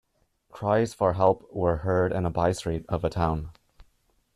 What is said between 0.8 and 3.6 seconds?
for help were heard in a by-street of a town.